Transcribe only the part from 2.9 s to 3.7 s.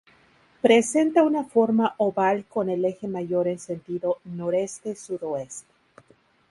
mayor en